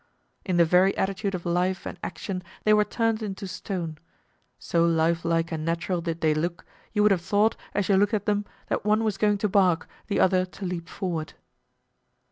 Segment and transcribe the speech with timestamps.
[0.43, 3.99] In the very attitude of life and action they were turned into stone.
[4.57, 8.25] So lifelike and natural did they look, you would have thought, as you looked at
[8.25, 11.33] them, that one was going to bark, the other to leap forward.